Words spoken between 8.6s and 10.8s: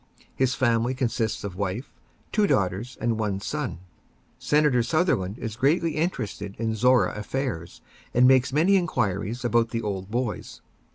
inquiries about the old boys.